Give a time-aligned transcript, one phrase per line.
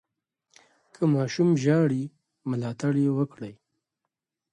[0.93, 2.03] که ماشوم ژاړي،
[2.49, 3.53] ملاتړ یې وکړئ.